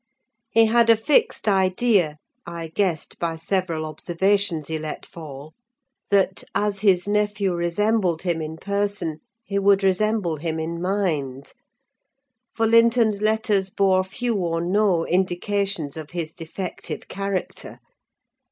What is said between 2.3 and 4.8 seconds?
I guessed by several observations he